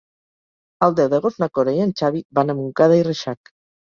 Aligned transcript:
El 0.85 0.95
deu 0.99 1.09
d'agost 1.11 1.41
na 1.43 1.49
Cora 1.59 1.75
i 1.79 1.83
en 1.85 1.93
Xavi 2.01 2.23
van 2.39 2.53
a 2.53 2.57
Montcada 2.61 2.97
i 3.01 3.07
Reixac. 3.11 3.53